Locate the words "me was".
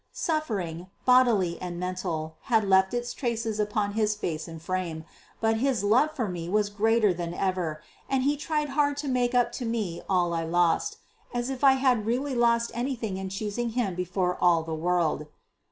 6.27-6.71